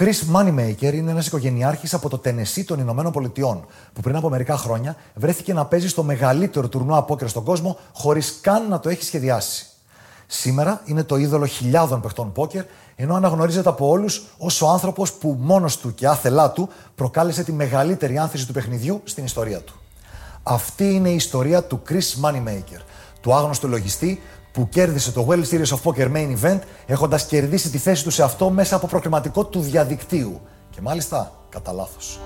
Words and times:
Chris 0.00 0.34
Moneymaker 0.34 0.92
είναι 0.92 1.10
ένας 1.10 1.26
οικογενειάρχης 1.26 1.94
από 1.94 2.08
το 2.08 2.18
Τενεσί 2.18 2.64
των 2.64 2.78
Ηνωμένων 2.78 3.12
Πολιτειών, 3.12 3.66
που 3.92 4.00
πριν 4.00 4.16
από 4.16 4.28
μερικά 4.28 4.56
χρόνια 4.56 4.96
βρέθηκε 5.14 5.52
να 5.52 5.64
παίζει 5.64 5.88
στο 5.88 6.02
μεγαλύτερο 6.02 6.68
τουρνουά 6.68 7.02
πόκερ 7.02 7.28
στον 7.28 7.44
κόσμο, 7.44 7.78
χωρίς 7.92 8.38
καν 8.40 8.68
να 8.68 8.80
το 8.80 8.88
έχει 8.88 9.04
σχεδιάσει. 9.04 9.66
Σήμερα 10.26 10.80
είναι 10.84 11.02
το 11.02 11.16
είδωλο 11.16 11.46
χιλιάδων 11.46 12.00
παιχτών 12.00 12.32
πόκερ, 12.32 12.64
ενώ 12.96 13.14
αναγνωρίζεται 13.14 13.68
από 13.68 13.88
όλους 13.88 14.26
ως 14.38 14.62
ο 14.62 14.68
άνθρωπος 14.68 15.12
που 15.12 15.36
μόνος 15.40 15.78
του 15.78 15.94
και 15.94 16.06
άθελά 16.06 16.50
του 16.50 16.68
προκάλεσε 16.94 17.44
τη 17.44 17.52
μεγαλύτερη 17.52 18.18
άνθηση 18.18 18.46
του 18.46 18.52
παιχνιδιού 18.52 19.00
στην 19.04 19.24
ιστορία 19.24 19.60
του. 19.60 19.80
Αυτή 20.42 20.94
είναι 20.94 21.08
η 21.08 21.14
ιστορία 21.14 21.64
του 21.64 21.82
Chris 21.88 22.24
Moneymaker, 22.24 22.80
του 23.20 23.34
άγνωστου 23.34 23.68
λογιστή 23.68 24.22
που 24.58 24.68
κέρδισε 24.68 25.12
το 25.12 25.26
World 25.28 25.44
Series 25.50 25.76
of 25.76 25.78
Poker 25.82 26.12
Main 26.12 26.36
Event 26.42 26.58
έχοντας 26.86 27.26
κερδίσει 27.26 27.70
τη 27.70 27.78
θέση 27.78 28.04
του 28.04 28.10
σε 28.10 28.22
αυτό 28.22 28.50
μέσα 28.50 28.76
από 28.76 28.86
προκριματικό 28.86 29.44
του 29.44 29.60
διαδικτύου. 29.60 30.40
Και 30.70 30.80
μάλιστα 30.80 31.32
κατά 31.48 31.72
λάθος. 31.72 32.18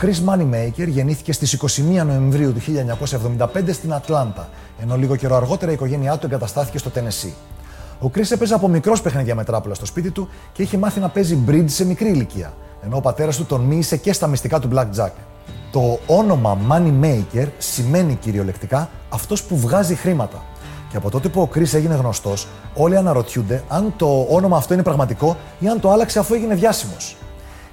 Chris 0.00 0.24
Moneymaker 0.28 0.88
γεννήθηκε 0.88 1.32
στις 1.32 1.58
21 1.62 2.04
Νοεμβρίου 2.06 2.52
του 2.52 2.60
1975 3.38 3.46
στην 3.72 3.92
Ατλάντα, 3.92 4.48
ενώ 4.82 4.96
λίγο 4.96 5.16
καιρό 5.16 5.36
αργότερα 5.36 5.70
η 5.70 5.74
οικογένειά 5.74 6.16
του 6.16 6.26
εγκαταστάθηκε 6.26 6.78
στο 6.78 6.90
Τενεσί. 6.90 7.34
Ο 8.00 8.10
Chris 8.14 8.30
έπαιζε 8.30 8.54
από 8.54 8.68
μικρός 8.68 9.02
παιχνίδια 9.02 9.34
με 9.34 9.44
τράπουλα 9.44 9.74
στο 9.74 9.86
σπίτι 9.86 10.10
του 10.10 10.28
και 10.52 10.62
είχε 10.62 10.78
μάθει 10.78 11.00
να 11.00 11.08
παίζει 11.08 11.38
bridge 11.48 11.64
σε 11.66 11.86
μικρή 11.86 12.08
ηλικία, 12.08 12.52
ενώ 12.84 12.96
ο 12.96 13.00
πατέρας 13.00 13.36
του 13.36 13.44
τον 13.44 13.60
μύησε 13.60 13.96
και 13.96 14.12
στα 14.12 14.26
μυστικά 14.26 14.58
του 14.58 14.68
Blackjack. 14.74 15.10
Το 15.72 15.98
όνομα 16.06 16.58
Moneymaker 16.70 17.46
σημαίνει 17.58 18.14
κυριολεκτικά 18.14 18.90
αυτός 19.08 19.42
που 19.42 19.58
βγάζει 19.58 19.94
χρήματα. 19.94 20.42
Και 20.90 20.96
από 20.96 21.10
τότε 21.10 21.28
που 21.28 21.40
ο 21.40 21.48
Chris 21.54 21.74
έγινε 21.74 21.94
γνωστός, 21.94 22.48
όλοι 22.74 22.96
αναρωτιούνται 22.96 23.64
αν 23.68 23.94
το 23.96 24.26
όνομα 24.30 24.56
αυτό 24.56 24.74
είναι 24.74 24.82
πραγματικό 24.82 25.36
ή 25.58 25.68
αν 25.68 25.80
το 25.80 25.90
άλλαξε 25.90 26.18
αφού 26.18 26.34
έγινε 26.34 26.54
διάσημος. 26.54 27.16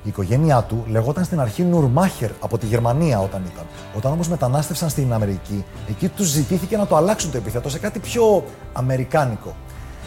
Η 0.06 0.08
οικογένειά 0.10 0.62
του 0.62 0.84
λεγόταν 0.88 1.24
στην 1.24 1.40
αρχή 1.40 1.64
Νουρμάχερ 1.64 2.30
από 2.40 2.58
τη 2.58 2.66
Γερμανία 2.66 3.20
όταν 3.20 3.42
ήταν. 3.54 3.66
Όταν 3.98 4.12
όμως 4.12 4.28
μετανάστευσαν 4.28 4.90
στην 4.90 5.14
Αμερική, 5.14 5.66
εκεί 5.90 6.08
τους 6.08 6.28
ζητήθηκε 6.28 6.78
να 6.78 6.88
το 6.88 6.96
αλλάξουν 6.96 7.32
το 7.32 7.38
επίθετο 7.38 7.70
σε 7.70 7.80
κάτι 7.80 8.00
πιο 8.00 8.44
αμερικάνικο. 8.74 9.56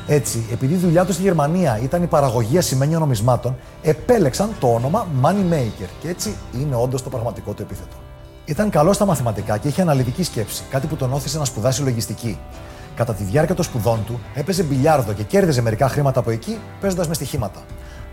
Έτσι, 0.06 0.46
επειδή 0.52 0.74
η 0.74 0.76
δουλειά 0.76 1.04
τους 1.04 1.14
στη 1.14 1.22
Γερμανία 1.22 1.78
ήταν 1.82 2.02
η 2.02 2.06
παραγωγή 2.06 2.58
ασημένιων 2.58 3.00
νομισμάτων, 3.00 3.56
επέλεξαν 3.82 4.50
το 4.60 4.72
όνομα 4.72 5.06
Moneymaker 5.22 5.88
και 6.00 6.08
έτσι 6.08 6.34
είναι 6.60 6.76
όντως 6.76 7.02
το 7.02 7.10
πραγματικό 7.10 7.52
του 7.52 7.62
επίθετο. 7.62 7.96
Ήταν 8.44 8.70
καλό 8.70 8.92
στα 8.92 9.04
μαθηματικά 9.04 9.58
και 9.58 9.68
είχε 9.68 9.80
αναλυτική 9.82 10.22
σκέψη, 10.22 10.62
κάτι 10.70 10.86
που 10.86 10.96
τον 10.96 11.12
όθησε 11.12 11.38
να 11.38 11.44
σπουδάσει 11.44 11.82
λογιστική. 11.82 12.38
Κατά 12.94 13.14
τη 13.14 13.22
διάρκεια 13.22 13.54
των 13.54 13.64
σπουδών 13.64 14.04
του, 14.06 14.20
έπαιζε 14.34 14.62
μπιλιάρδο 14.62 15.12
και 15.12 15.22
κέρδιζε 15.22 15.62
μερικά 15.62 15.88
χρήματα 15.88 16.20
από 16.20 16.30
εκεί, 16.30 16.58
παίζοντας 16.80 17.08
με 17.08 17.14
στοιχήματα. 17.14 17.60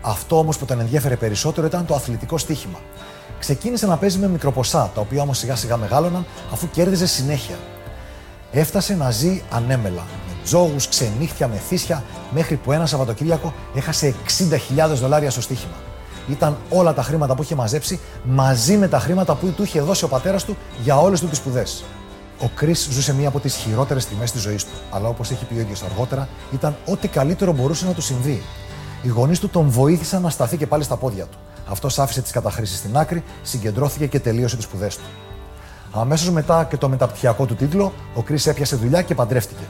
Αυτό 0.00 0.38
όμως 0.38 0.58
που 0.58 0.64
τον 0.64 0.80
ενδιέφερε 0.80 1.16
περισσότερο 1.16 1.66
ήταν 1.66 1.86
το 1.86 1.94
αθλητικό 1.94 2.38
στοίχημα. 2.38 2.78
Ξεκίνησε 3.38 3.86
να 3.86 3.96
παίζει 3.96 4.18
με 4.18 4.28
μικροποσά, 4.28 4.90
τα 4.94 5.00
οποία 5.00 5.22
όμως 5.22 5.38
σιγά 5.38 5.56
σιγά 5.56 5.76
μεγάλωναν 5.76 6.26
αφού 6.52 6.70
κέρδιζε 6.70 7.06
συνέχεια. 7.06 7.56
Έφτασε 8.52 8.94
να 8.94 9.10
ζει 9.10 9.42
ανέμελα, 9.50 10.02
με 10.28 10.34
τζόγους, 10.44 10.88
ξενύχτια, 10.88 11.48
μεθύσια, 11.48 12.04
μέχρι 12.30 12.56
που 12.56 12.72
ένα 12.72 12.86
Σαββατοκύριακο 12.86 13.54
έχασε 13.74 14.14
60.000 14.76 14.94
δολάρια 14.94 15.30
στο 15.30 15.40
στοίχημα. 15.40 15.74
Ήταν 16.30 16.56
όλα 16.70 16.94
τα 16.94 17.02
χρήματα 17.02 17.34
που 17.34 17.42
είχε 17.42 17.54
μαζέψει 17.54 18.00
μαζί 18.24 18.76
με 18.76 18.88
τα 18.88 18.98
χρήματα 18.98 19.34
που 19.34 19.46
του 19.56 19.62
είχε 19.62 19.80
δώσει 19.80 20.04
ο 20.04 20.08
πατέρας 20.08 20.44
του 20.44 20.56
για 20.82 21.00
όλες 21.00 21.20
του 21.20 21.28
τις 21.28 21.38
σπουδές. 21.38 21.84
Ο 22.42 22.48
Κρι 22.54 22.74
ζούσε 22.74 23.14
μία 23.14 23.28
από 23.28 23.40
τις 23.40 23.54
χειρότερες 23.54 24.02
στιγμές 24.02 24.32
της 24.32 24.40
ζωής 24.40 24.64
του, 24.64 24.70
αλλά 24.90 25.08
όπως 25.08 25.30
έχει 25.30 25.44
πει 25.44 25.54
ο 25.54 25.60
ίδιος 25.60 25.82
αργότερα, 25.82 26.28
ήταν 26.52 26.76
ό,τι 26.86 27.08
καλύτερο 27.08 27.52
μπορούσε 27.52 27.86
να 27.86 27.92
του 27.92 28.00
συμβεί. 28.00 28.42
Οι 29.02 29.08
γονείς 29.08 29.40
του 29.40 29.48
τον 29.48 29.68
βοήθησαν 29.68 30.22
να 30.22 30.30
σταθεί 30.30 30.56
και 30.56 30.66
πάλι 30.66 30.82
στα 30.82 30.96
πόδια 30.96 31.24
του. 31.24 31.38
Αυτό 31.70 31.88
άφησε 32.02 32.22
τις 32.22 32.30
καταχρήσεις 32.30 32.78
στην 32.78 32.96
άκρη, 32.96 33.22
συγκεντρώθηκε 33.42 34.06
και 34.06 34.20
τελείωσε 34.20 34.56
τις 34.56 34.64
σπουδές 34.64 34.96
του. 34.96 35.04
Αμέσως 35.92 36.30
μετά 36.30 36.64
και 36.64 36.76
το 36.76 36.88
μεταπτυχιακό 36.88 37.46
του 37.46 37.54
τίτλο, 37.54 37.92
ο 38.14 38.22
Κρι 38.22 38.38
έπιασε 38.44 38.76
δουλειά 38.76 39.02
και 39.02 39.14
παντρεύτηκε. 39.14 39.64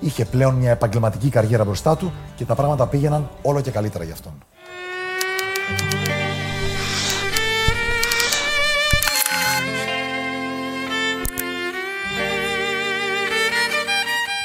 Είχε 0.00 0.24
πλέον 0.24 0.54
μια 0.54 0.70
επαγγελματική 0.70 1.28
καριέρα 1.28 1.64
μπροστά 1.64 1.96
του 1.96 2.12
και 2.36 2.44
τα 2.44 2.54
πράγματα 2.54 2.86
πήγαιναν 2.86 3.28
όλο 3.42 3.60
και 3.60 3.70
καλύτερα 3.70 4.04
για 4.04 4.12
αυτόν. 4.12 4.32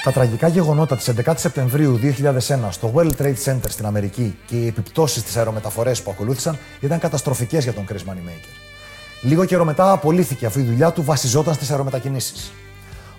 Τα 0.07 0.13
τραγικά 0.13 0.47
γεγονότα 0.47 0.95
της 0.95 1.11
11 1.25 1.33
Σεπτεμβρίου 1.35 1.99
2001 2.03 2.57
στο 2.69 2.93
World 2.95 3.11
Trade 3.21 3.35
Center 3.45 3.67
στην 3.67 3.85
Αμερική 3.85 4.37
και 4.45 4.55
οι 4.55 4.67
επιπτώσεις 4.67 5.21
στις 5.21 5.37
αερομεταφορές 5.37 6.01
που 6.01 6.11
ακολούθησαν 6.11 6.57
ήταν 6.79 6.99
καταστροφικές 6.99 7.63
για 7.63 7.73
τον 7.73 7.85
Chris 7.89 8.11
Moneymaker. 8.11 8.53
Λίγο 9.21 9.45
καιρό 9.45 9.65
μετά 9.65 9.91
απολύθηκε 9.91 10.45
αφού 10.45 10.59
η 10.59 10.63
δουλειά 10.63 10.91
του 10.91 11.03
βασιζόταν 11.03 11.53
στις 11.53 11.71
αερομετακινήσεις. 11.71 12.51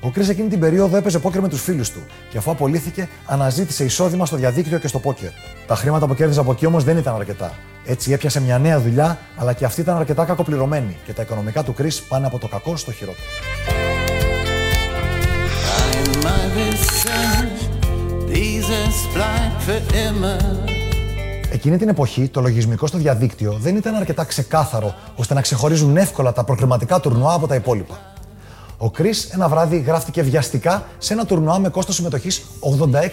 Ο 0.00 0.10
Chris 0.14 0.28
εκείνη 0.28 0.48
την 0.48 0.60
περίοδο 0.60 0.96
έπαιζε 0.96 1.18
πόκερ 1.18 1.40
με 1.40 1.48
τους 1.48 1.62
φίλους 1.62 1.90
του 1.90 2.00
και 2.30 2.38
αφού 2.38 2.50
απολύθηκε, 2.50 3.08
αναζήτησε 3.26 3.84
εισόδημα 3.84 4.26
στο 4.26 4.36
διαδίκτυο 4.36 4.78
και 4.78 4.88
στο 4.88 4.98
πόκερ. 4.98 5.30
Τα 5.66 5.74
χρήματα 5.74 6.06
που 6.06 6.14
κέρδιζε 6.14 6.40
από 6.40 6.52
εκεί 6.52 6.66
όμως 6.66 6.84
δεν 6.84 6.96
ήταν 6.96 7.14
αρκετά. 7.14 7.52
Έτσι 7.84 8.12
έπιασε 8.12 8.40
μια 8.40 8.58
νέα 8.58 8.80
δουλειά, 8.80 9.18
αλλά 9.36 9.52
και 9.52 9.64
αυτή 9.64 9.80
ήταν 9.80 9.96
αρκετά 9.96 10.24
κακοπληρωμένη 10.24 10.96
και 11.04 11.12
τα 11.12 11.22
οικονομικά 11.22 11.62
του 11.62 11.74
Chris 11.78 12.00
πάνε 12.08 12.26
από 12.26 12.38
το 12.38 12.48
κακό 12.48 12.76
στο 12.76 12.92
χειρότερο. 12.92 13.26
Εκείνη 21.52 21.76
την 21.76 21.88
εποχή 21.88 22.28
το 22.28 22.40
λογισμικό 22.40 22.86
στο 22.86 22.98
διαδίκτυο 22.98 23.52
δεν 23.60 23.76
ήταν 23.76 23.94
αρκετά 23.94 24.24
ξεκάθαρο 24.24 24.94
ώστε 25.16 25.34
να 25.34 25.40
ξεχωρίζουν 25.40 25.96
εύκολα 25.96 26.32
τα 26.32 26.44
προκριματικά 26.44 27.00
τουρνουά 27.00 27.32
από 27.34 27.46
τα 27.46 27.54
υπόλοιπα. 27.54 27.98
Ο 28.78 28.90
Κρι 28.90 29.10
ένα 29.32 29.48
βράδυ 29.48 29.78
γράφτηκε 29.78 30.22
βιαστικά 30.22 30.86
σε 30.98 31.12
ένα 31.12 31.24
τουρνουά 31.24 31.58
με 31.58 31.68
κόστος 31.68 31.94
συμμετοχής 31.94 32.42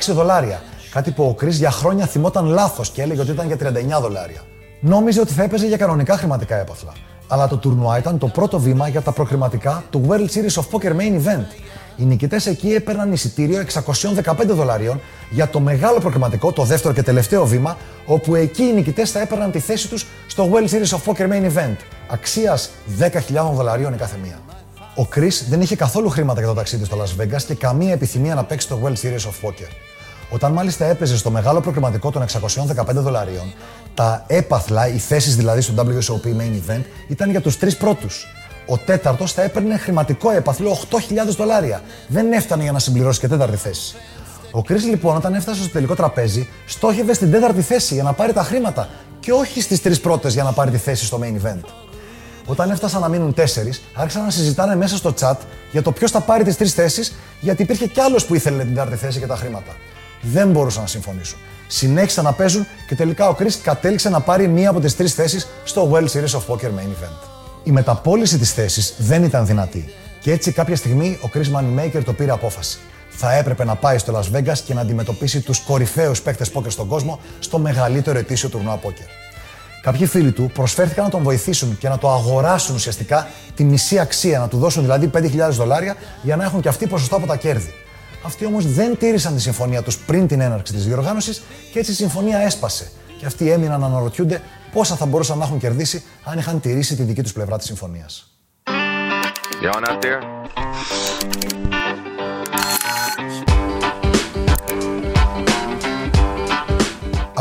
86 0.09 0.13
δολάρια. 0.13 0.61
Κάτι 0.91 1.11
που 1.11 1.23
ο 1.23 1.33
Κρι 1.33 1.49
για 1.49 1.71
χρόνια 1.71 2.05
θυμόταν 2.05 2.45
λάθος 2.45 2.89
και 2.89 3.01
έλεγε 3.01 3.21
ότι 3.21 3.31
ήταν 3.31 3.47
για 3.47 3.57
39 3.97 4.01
δολάρια. 4.01 4.41
Νόμιζε 4.79 5.19
ότι 5.19 5.33
θα 5.33 5.43
έπαιζε 5.43 5.67
για 5.67 5.77
κανονικά 5.77 6.17
χρηματικά 6.17 6.55
έπαθλα. 6.55 6.91
Αλλά 7.27 7.47
το 7.47 7.57
τουρνουά 7.57 7.97
ήταν 7.97 8.17
το 8.17 8.27
πρώτο 8.27 8.59
βήμα 8.59 8.87
για 8.87 9.01
τα 9.01 9.11
προκριματικά 9.11 9.83
του 9.89 10.05
World 10.09 10.29
Series 10.35 10.61
of 10.61 10.63
Poker 10.71 10.91
Main 10.91 11.21
Event 11.23 11.47
οι 11.97 12.03
νικητές 12.03 12.45
εκεί 12.45 12.73
έπαιρναν 12.73 13.11
εισιτήριο 13.11 13.63
615 14.25 14.35
δολαρίων 14.47 15.01
για 15.29 15.47
το 15.47 15.59
μεγάλο 15.59 15.99
προκριματικό, 15.99 16.51
το 16.51 16.63
δεύτερο 16.63 16.93
και 16.93 17.03
τελευταίο 17.03 17.45
βήμα, 17.45 17.77
όπου 18.05 18.35
εκεί 18.35 18.63
οι 18.63 18.73
νικητές 18.73 19.11
θα 19.11 19.21
έπαιρναν 19.21 19.51
τη 19.51 19.59
θέση 19.59 19.89
τους 19.89 20.05
στο 20.27 20.49
World 20.51 20.69
Series 20.69 20.97
of 20.97 21.11
Poker 21.11 21.29
Main 21.29 21.51
Event, 21.53 21.75
αξίας 22.07 22.69
10.000 22.99 23.11
δολαρίων 23.53 23.93
η 23.93 23.97
κάθε 23.97 24.15
μία. 24.23 24.39
Ο 24.95 25.05
Κρι 25.05 25.31
δεν 25.49 25.61
είχε 25.61 25.75
καθόλου 25.75 26.09
χρήματα 26.09 26.39
για 26.39 26.49
το 26.49 26.55
ταξίδι 26.55 26.85
στο 26.85 26.97
Las 27.03 27.21
Vegas 27.21 27.41
και 27.47 27.53
καμία 27.53 27.91
επιθυμία 27.91 28.35
να 28.35 28.43
παίξει 28.43 28.67
το 28.67 28.79
World 28.83 29.05
Series 29.05 29.25
of 29.25 29.47
Poker. 29.47 29.69
Όταν 30.29 30.51
μάλιστα 30.51 30.85
έπαιζε 30.85 31.17
στο 31.17 31.31
μεγάλο 31.31 31.61
προκριματικό 31.61 32.11
των 32.11 32.25
615 32.75 32.85
δολαρίων, 32.93 33.53
τα 33.93 34.23
έπαθλα, 34.27 34.87
οι 34.87 34.97
θέσεις 34.97 35.35
δηλαδή 35.35 35.61
στο 35.61 35.73
WSOP 35.77 36.27
Main 36.27 36.71
Event, 36.71 36.83
ήταν 37.07 37.29
για 37.29 37.41
τους 37.41 37.57
τρεις 37.57 37.77
πρώτους 37.77 38.25
ο 38.67 38.77
τέταρτος 38.77 39.33
θα 39.33 39.41
έπαιρνε 39.41 39.77
χρηματικό 39.77 40.31
έπαθλο 40.31 40.77
8.000 40.89 40.97
δολάρια. 41.37 41.81
Δεν 42.07 42.31
έφτανε 42.31 42.63
για 42.63 42.71
να 42.71 42.79
συμπληρώσει 42.79 43.19
και 43.19 43.27
τέταρτη 43.27 43.57
θέση. 43.57 43.95
Ο 44.51 44.61
Κρι 44.61 44.79
λοιπόν, 44.79 45.15
όταν 45.15 45.33
έφτασε 45.33 45.61
στο 45.61 45.69
τελικό 45.69 45.95
τραπέζι, 45.95 46.47
στόχευε 46.65 47.13
στην 47.13 47.31
τέταρτη 47.31 47.61
θέση 47.61 47.93
για 47.93 48.03
να 48.03 48.13
πάρει 48.13 48.33
τα 48.33 48.43
χρήματα 48.43 48.89
και 49.19 49.31
όχι 49.31 49.61
στις 49.61 49.81
τρεις 49.81 49.99
πρώτες 49.99 50.33
για 50.33 50.43
να 50.43 50.51
πάρει 50.51 50.71
τη 50.71 50.77
θέση 50.77 51.05
στο 51.05 51.19
main 51.23 51.45
event. 51.45 51.63
Όταν 52.45 52.69
έφτασαν 52.71 53.01
να 53.01 53.07
μείνουν 53.07 53.33
τέσσερις, 53.33 53.81
άρχισαν 53.93 54.23
να 54.23 54.29
συζητάνε 54.29 54.75
μέσα 54.75 54.97
στο 54.97 55.13
chat 55.19 55.35
για 55.71 55.81
το 55.81 55.91
ποιος 55.91 56.11
θα 56.11 56.19
πάρει 56.19 56.43
τις 56.43 56.57
τρεις 56.57 56.73
θέσεις, 56.73 57.15
γιατί 57.39 57.61
υπήρχε 57.61 57.87
κι 57.87 57.99
άλλος 57.99 58.25
που 58.25 58.35
ήθελε 58.35 58.63
την 58.63 58.73
τέταρτη 58.73 58.95
θέση 58.95 59.19
και 59.19 59.27
τα 59.27 59.35
χρήματα. 59.35 59.75
Δεν 60.21 60.51
μπορούσαν 60.51 60.81
να 60.81 60.87
συμφωνήσουν. 60.87 61.37
Συνέχισαν 61.67 62.23
να 62.23 62.31
παίζουν 62.31 62.67
και 62.87 62.95
τελικά 62.95 63.27
ο 63.27 63.33
Κρι 63.33 63.51
κατέληξε 63.63 64.09
να 64.09 64.19
πάρει 64.19 64.47
μία 64.47 64.69
από 64.69 64.79
τις 64.79 64.95
τρεις 64.95 65.13
θέσεις 65.13 65.47
στο 65.63 65.91
World 65.91 66.07
Series 66.07 66.39
of 66.39 66.53
Poker 66.53 66.69
Main 66.69 67.03
Event 67.03 67.34
η 67.65 67.71
μεταπόληση 67.71 68.37
της 68.37 68.53
θέσης 68.53 68.93
δεν 68.97 69.23
ήταν 69.23 69.45
δυνατή. 69.45 69.85
Και 70.19 70.31
έτσι 70.31 70.51
κάποια 70.51 70.75
στιγμή 70.75 71.19
ο 71.21 71.29
Chris 71.33 71.51
Moneymaker 71.55 72.01
το 72.05 72.13
πήρε 72.13 72.31
απόφαση. 72.31 72.77
Θα 73.09 73.33
έπρεπε 73.33 73.63
να 73.63 73.75
πάει 73.75 73.97
στο 73.97 74.19
Las 74.19 74.37
Vegas 74.37 74.57
και 74.65 74.73
να 74.73 74.81
αντιμετωπίσει 74.81 75.41
τους 75.41 75.59
κορυφαίους 75.59 76.21
παίκτες 76.21 76.49
πόκερ 76.51 76.71
στον 76.71 76.87
κόσμο 76.87 77.19
στο 77.39 77.57
μεγαλύτερο 77.57 78.19
ετήσιο 78.19 78.49
τουρνουά 78.49 78.75
πόκερ. 78.75 79.05
Κάποιοι 79.81 80.05
φίλοι 80.05 80.31
του 80.31 80.51
προσφέρθηκαν 80.53 81.03
να 81.03 81.09
τον 81.09 81.23
βοηθήσουν 81.23 81.77
και 81.77 81.89
να 81.89 81.97
το 81.97 82.11
αγοράσουν 82.11 82.75
ουσιαστικά 82.75 83.27
τη 83.55 83.63
μισή 83.63 83.99
αξία, 83.99 84.39
να 84.39 84.47
του 84.47 84.57
δώσουν 84.57 84.81
δηλαδή 84.81 85.09
5.000 85.13 85.49
δολάρια 85.49 85.95
για 86.21 86.35
να 86.35 86.43
έχουν 86.43 86.61
και 86.61 86.67
αυτοί 86.67 86.87
ποσοστό 86.87 87.15
από 87.15 87.27
τα 87.27 87.35
κέρδη. 87.35 87.73
Αυτοί 88.25 88.45
όμως 88.45 88.65
δεν 88.65 88.97
τήρησαν 88.97 89.35
τη 89.35 89.41
συμφωνία 89.41 89.81
τους 89.81 89.97
πριν 89.97 90.27
την 90.27 90.41
έναρξη 90.41 90.73
της 90.73 90.85
διοργάνωσης 90.85 91.41
και 91.71 91.79
έτσι 91.79 91.91
η 91.91 91.95
συμφωνία 91.95 92.37
έσπασε. 92.37 92.91
Και 93.17 93.25
αυτοί 93.25 93.51
έμειναν 93.51 93.79
να 93.79 93.85
αναρωτιούνται 93.85 94.41
πόσα 94.73 94.95
θα 94.95 95.05
μπορούσαν 95.05 95.37
να 95.37 95.45
έχουν 95.45 95.59
κερδίσει 95.59 96.03
αν 96.23 96.37
είχαν 96.37 96.59
τηρήσει 96.59 96.95
τη 96.95 97.03
δική 97.03 97.21
τους 97.21 97.33
πλευρά 97.33 97.57
της 97.57 97.65
συμφωνίας. 97.65 98.29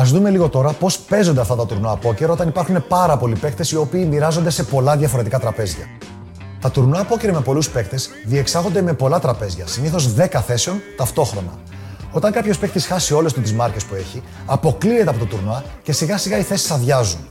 Α 0.00 0.02
δούμε 0.04 0.30
λίγο 0.30 0.48
τώρα 0.48 0.72
πώς 0.72 0.98
παίζονται 0.98 1.40
αυτά 1.40 1.54
τα 1.56 1.66
τουρνουά 1.66 1.96
πόκερ 1.96 2.30
όταν 2.30 2.48
υπάρχουν 2.48 2.86
πάρα 2.88 3.16
πολλοί 3.16 3.36
παίκτες 3.36 3.70
οι 3.70 3.76
οποίοι 3.76 4.06
μοιράζονται 4.10 4.50
σε 4.50 4.64
πολλά 4.64 4.96
διαφορετικά 4.96 5.38
τραπέζια. 5.38 5.86
Τα 6.60 6.70
τουρνουά 6.70 7.04
πόκερ 7.04 7.32
με 7.32 7.40
πολλούς 7.40 7.70
παίκτες 7.70 8.10
διεξάγονται 8.24 8.82
με 8.82 8.92
πολλά 8.92 9.20
τραπέζια, 9.20 9.66
συνήθως 9.66 10.14
10 10.14 10.40
θέσεων 10.40 10.80
ταυτόχρονα. 10.96 11.52
Όταν 12.14 12.32
κάποιος 12.32 12.58
παίκτη 12.58 12.80
χάσει 12.80 13.14
όλες 13.14 13.32
τις 13.32 13.52
μάρκες 13.52 13.84
που 13.84 13.94
έχει, 13.94 14.22
αποκλείεται 14.46 15.10
από 15.10 15.18
το 15.18 15.24
τουρνουά 15.24 15.64
και 15.82 15.92
σιγά 15.92 16.18
σιγά 16.18 16.38
οι 16.38 16.42
θέσεις 16.42 16.70
αδειάζουν. 16.70 17.28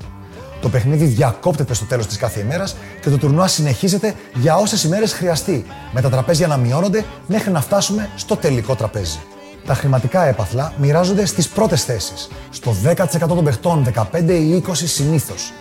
Το 0.62 0.69
παιχνίδι 0.69 1.06
διακόπτεται 1.06 1.74
στο 1.74 1.85
τέλος 1.85 2.07
της 2.07 2.18
κάθε 2.18 2.39
ημέρας 2.39 2.75
και 3.01 3.09
το 3.09 3.18
τουρνουά 3.18 3.47
συνεχίζεται 3.47 4.13
για 4.33 4.56
όσες 4.56 4.83
ημέρες 4.83 5.13
χρειαστεί, 5.13 5.65
με 5.94 6.01
τα 6.01 6.09
τραπέζια 6.09 6.47
να 6.47 6.57
μειώνονται 6.57 7.06
μέχρι 7.27 7.51
να 7.51 7.62
φτάσουμε 7.62 8.09
στο 8.15 8.35
τελικό 8.35 8.75
τραπέζι. 8.75 9.19
Τα 9.65 9.74
χρηματικά 9.74 10.24
έπαθλα 10.24 10.74
μοιράζονται 10.77 11.25
στις 11.25 11.47
πρώτες 11.47 11.83
θέσεις, 11.83 12.27
στο 12.50 12.75
10% 12.83 13.27
των 13.27 13.44
παιχτών, 13.44 13.83
15 13.83 14.33
ή 14.33 14.63
20 14.68 14.88
συνήθως. 14.88 15.51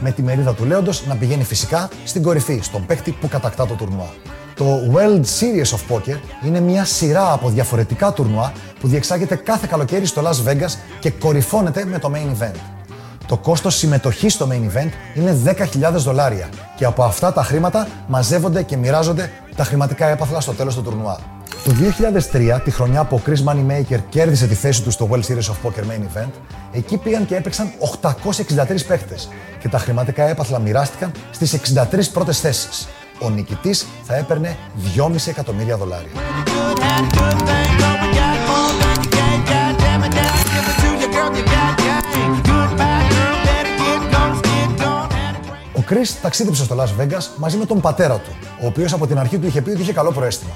Με 0.00 0.10
τη 0.10 0.22
μερίδα 0.22 0.54
του 0.54 0.64
λέοντος 0.64 1.06
να 1.06 1.14
πηγαίνει 1.14 1.44
φυσικά 1.44 1.88
στην 2.04 2.22
κορυφή, 2.22 2.60
στον 2.62 2.86
παίκτη 2.86 3.10
που 3.10 3.28
κατακτά 3.28 3.66
το 3.66 3.74
τουρνουά. 3.74 4.10
Το 4.60 4.92
World 4.94 5.24
Series 5.40 5.76
of 5.76 5.96
Poker 5.96 6.18
είναι 6.44 6.60
μια 6.60 6.84
σειρά 6.84 7.32
από 7.32 7.48
διαφορετικά 7.48 8.12
τουρνουά 8.12 8.52
που 8.80 8.88
διεξάγεται 8.88 9.34
κάθε 9.34 9.66
καλοκαίρι 9.70 10.06
στο 10.06 10.22
Las 10.24 10.48
Vegas 10.48 10.78
και 11.00 11.10
κορυφώνεται 11.10 11.84
με 11.84 11.98
το 11.98 12.12
main 12.14 12.42
event. 12.42 12.54
Το 13.26 13.36
κόστος 13.36 13.76
συμμετοχής 13.76 14.32
στο 14.32 14.48
main 14.50 14.76
event 14.76 14.90
είναι 15.14 15.36
10.000 15.44 15.92
δολάρια 15.92 16.48
και 16.76 16.84
από 16.84 17.02
αυτά 17.02 17.32
τα 17.32 17.42
χρήματα 17.42 17.88
μαζεύονται 18.06 18.62
και 18.62 18.76
μοιράζονται 18.76 19.30
τα 19.56 19.64
χρηματικά 19.64 20.06
έπαθλα 20.06 20.40
στο 20.40 20.52
τέλος 20.52 20.74
του 20.74 20.82
τουρνουά. 20.82 21.18
Το 21.64 21.72
2003, 22.32 22.60
τη 22.64 22.70
χρονιά 22.70 23.04
που 23.04 23.16
ο 23.16 23.20
Chris 23.26 23.44
Moneymaker 23.50 23.98
κέρδισε 24.08 24.46
τη 24.46 24.54
θέση 24.54 24.82
του 24.82 24.90
στο 24.90 25.08
World 25.10 25.22
Series 25.22 25.50
of 25.50 25.68
Poker 25.68 25.82
Main 25.82 26.18
Event, 26.18 26.30
εκεί 26.72 26.96
πήγαν 26.96 27.26
και 27.26 27.36
έπαιξαν 27.36 27.72
863 28.26 28.86
παίχτες 28.86 29.28
και 29.60 29.68
τα 29.68 29.78
χρηματικά 29.78 30.28
έπαθλα 30.28 30.58
μοιράστηκαν 30.58 31.12
στις 31.30 31.52
63 31.52 32.12
πρώτες 32.12 32.40
θέσεις 32.40 32.88
ο 33.20 33.30
νικητής 33.30 33.86
θα 34.02 34.16
έπαιρνε 34.16 34.56
2,5 34.96 35.26
εκατομμύρια 35.26 35.76
δολάρια. 35.76 36.10
Ο 45.76 45.82
Κρι 45.82 46.02
ταξίδεψε 46.22 46.64
στο 46.64 46.76
Las 46.76 47.02
Vegas 47.02 47.24
μαζί 47.36 47.56
με 47.56 47.66
τον 47.66 47.80
πατέρα 47.80 48.14
του, 48.14 48.30
ο 48.62 48.66
οποίος 48.66 48.92
από 48.92 49.06
την 49.06 49.18
αρχή 49.18 49.38
του 49.38 49.46
είχε 49.46 49.62
πει 49.62 49.70
ότι 49.70 49.80
είχε 49.80 49.92
καλό 49.92 50.12
προέστημα. 50.12 50.52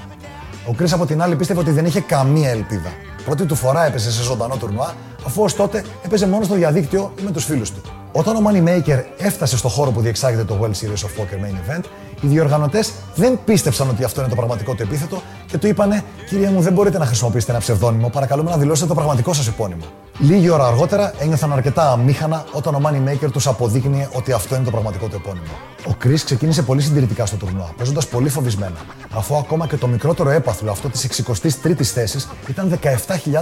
Ο 0.67 0.73
Κρι 0.73 0.91
από 0.91 1.05
την 1.05 1.21
άλλη 1.21 1.35
πίστευε 1.35 1.59
ότι 1.59 1.71
δεν 1.71 1.85
είχε 1.85 2.01
καμία 2.01 2.49
ελπίδα. 2.49 2.93
Πρώτη 3.25 3.45
του 3.45 3.55
φορά 3.55 3.85
έπεσε 3.85 4.11
σε 4.11 4.21
ζωντανό 4.21 4.55
τουρνουά, 4.55 4.95
αφού 5.25 5.43
ως 5.43 5.55
τότε 5.55 5.83
έπαιζε 6.05 6.27
μόνο 6.27 6.43
στο 6.43 6.55
διαδίκτυο 6.55 7.13
ή 7.19 7.21
με 7.23 7.31
τους 7.31 7.45
φίλους 7.45 7.71
του. 7.71 7.81
Όταν 8.11 8.35
ο 8.35 8.39
Moneymaker 8.49 9.03
έφτασε 9.17 9.57
στο 9.57 9.67
χώρο 9.67 9.91
που 9.91 10.01
διεξάγεται 10.01 10.43
το 10.43 10.59
World 10.61 10.65
Series 10.65 11.03
of 11.05 11.21
Poker 11.21 11.45
Main 11.45 11.77
Event, 11.77 11.83
οι 12.21 12.27
διοργανωτές 12.27 12.91
δεν 13.15 13.39
πίστεψαν 13.45 13.89
ότι 13.89 14.03
αυτό 14.03 14.19
είναι 14.19 14.29
το 14.29 14.35
πραγματικό 14.35 14.73
του 14.73 14.81
επίθετο 14.81 15.21
και 15.45 15.57
του 15.57 15.67
είπανε: 15.67 16.03
Κύριε 16.29 16.49
μου, 16.49 16.61
δεν 16.61 16.73
μπορείτε 16.73 16.97
να 16.97 17.05
χρησιμοποιήσετε 17.05 17.51
ένα 17.51 17.61
ψευδόνυμο, 17.61 18.09
παρακαλούμε 18.09 18.49
να 18.49 18.57
δηλώσετε 18.57 18.87
το 18.87 18.93
πραγματικό 18.93 19.33
σας 19.33 19.47
επώνυμο. 19.47 19.83
Λίγη 20.19 20.49
ώρα 20.49 20.65
αργότερα 20.67 21.13
ένιωθαν 21.19 21.53
αρκετά 21.53 21.91
αμήχανα 21.91 22.45
όταν 22.51 22.75
ο 22.75 22.81
Moneymaker 22.83 23.31
τους 23.31 23.47
αποδείκνυε 23.47 24.09
ότι 24.11 24.31
αυτό 24.31 24.55
είναι 24.55 24.63
το 24.63 24.71
πραγματικό 24.71 25.07
του 25.07 25.15
επώνυμο. 25.15 25.53
Ο 25.87 25.91
Chris 26.03 26.19
ξεκίνησε 26.25 26.61
πολύ 26.61 26.81
συντηρητικά 26.81 27.25
στο 27.25 27.35
τουρνουά, 27.35 27.73
παίζοντας 27.77 28.07
πολύ 28.07 28.29
φοβισμένα, 28.29 28.77
αφού 29.13 29.35
ακόμα 29.35 29.67
και 29.67 29.77
το 29.77 29.87
μικρότερο 29.87 30.29
έπαθλο 30.29 30.71
αυτό 30.71 30.89
της 30.89 31.23
63η 31.63 31.83
θέσης 31.83 32.27
ήταν 32.47 32.79
17.000 32.83 32.97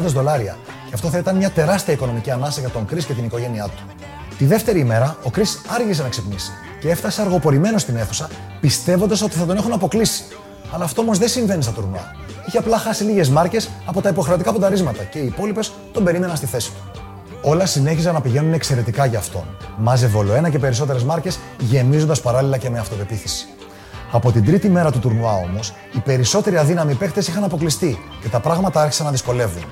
δολάρια. 0.06 0.58
Και 0.88 0.94
αυτό 0.94 1.08
θα 1.10 1.18
ήταν 1.18 1.36
μια 1.36 1.50
τεράστια 1.50 1.94
οικονομική 1.94 2.32
ανάσα 2.32 2.60
για 2.60 2.70
τον 2.70 2.86
Chris 2.92 3.04
και 3.04 3.14
την 3.14 3.26
οικογένειά 3.26 3.64
του. 3.64 3.84
Τη 4.38 4.46
δεύτερη 4.46 4.80
ημέρα, 4.80 5.18
ο 5.24 5.30
Κρι 5.30 5.44
άργησε 5.68 6.02
να 6.02 6.10
ξυπνήσει 6.10 6.52
και 6.84 6.90
έφτασε 6.90 7.22
αργοπορημένο 7.22 7.78
στην 7.78 7.96
αίθουσα, 7.96 8.30
πιστεύοντας 8.60 9.22
ότι 9.22 9.36
θα 9.36 9.46
τον 9.46 9.58
έχουν 9.58 9.74
αποκλείσει. 9.74 10.24
Αλλά 10.72 10.84
αυτό 10.84 11.02
όμως 11.02 11.18
δεν 11.18 11.28
συμβαίνει 11.28 11.64
στα 11.64 11.72
τουρνουά. 11.72 12.16
Είχε 12.48 12.58
απλά 12.58 12.78
χάσει 12.78 13.04
λίγες 13.04 13.30
μάρκες 13.30 13.70
από 13.86 14.02
τα 14.02 14.10
υποχρεωτικά 14.10 14.54
πονταρίσματα 14.54 15.04
και 15.04 15.20
οι 15.20 15.26
υπόλοιπες 15.26 15.74
τον 15.92 16.04
περίμεναν 16.04 16.36
στη 16.36 16.46
θέση 16.46 16.72
του. 16.72 17.02
Όλα 17.42 17.66
συνέχιζαν 17.66 18.14
να 18.14 18.22
πηγαίνουν 18.22 18.54
εξαιρετικά 18.54 19.06
για 19.06 19.20
αυτόν. 19.20 19.44
Μάζευε 19.78 20.18
όλο 20.18 20.34
ένα 20.34 20.50
και 20.50 20.60
περισσότερες 20.60 21.04
μάρκες, 21.04 21.40
γεμίζοντας 21.60 22.22
παράλληλα 22.22 22.58
και 22.58 22.70
με 22.70 22.80
αυτοπεποίθηση. 22.80 23.48
Από 24.12 24.32
την 24.32 24.46
τρίτη 24.46 24.70
μέρα 24.70 24.92
του 24.92 25.00
τουρνουά 25.00 25.34
όμως, 25.34 25.74
οι 25.96 26.00
περισσότεροι 26.00 26.58
αδύναμοι 26.58 26.94
παίχτε 26.94 27.20
είχαν 27.20 27.44
αποκλειστεί 27.44 28.00
και 28.22 28.30
τα 28.30 28.40
πράγματα 28.40 28.82
άρχισαν 28.82 29.06
να 29.06 29.12
δυσκολεύουν. 29.12 29.64